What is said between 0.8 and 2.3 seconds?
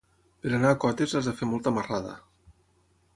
Cotes has de fer molta marrada.